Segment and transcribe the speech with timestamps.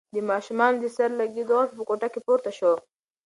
[0.13, 2.73] د ماشوم د سر د لگېدو غږ په کوټه کې پورته شو.